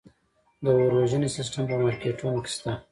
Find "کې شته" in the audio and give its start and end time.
2.45-2.71